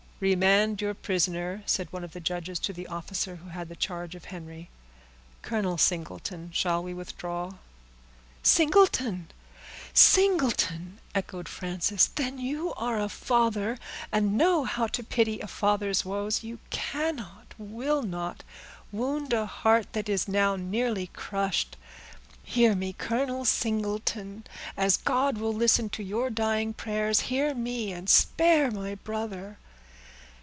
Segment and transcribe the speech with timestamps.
[0.23, 4.13] "Remand your prisoner," said one of the judges to the officer who had the charge
[4.13, 4.69] of Henry.
[5.41, 7.53] "Colonel Singleton, shall we withdraw?"
[8.43, 9.29] "Singleton!
[9.95, 12.05] Singleton!" echoed Frances.
[12.05, 13.79] "Then you are a father,
[14.11, 18.43] and know how to pity a father's woes; you cannot, will not,
[18.91, 21.77] wound a heart that is now nearly crushed.
[22.43, 24.43] Hear me, Colonel Singleton;
[24.77, 29.57] as God will listen to your dying prayers, hear me, and spare my brother!"